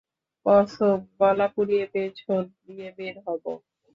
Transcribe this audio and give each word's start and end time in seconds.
কসম, 0.45 0.97
গলা 1.19 1.47
পুড়িয়ে 1.53 1.85
পেছন 1.93 2.41
দিয়ে 2.63 2.87
বের 2.97 3.15
হবো। 3.25 3.51